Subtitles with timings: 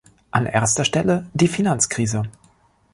[0.31, 2.23] An erster Stelle, die Finanzkrise.